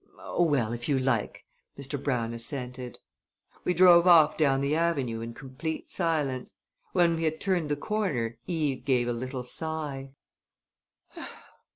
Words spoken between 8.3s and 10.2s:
Eve gave a little sigh.